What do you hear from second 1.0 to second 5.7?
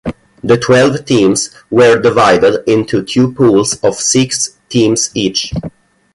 teams were divided into two pools of six teams each.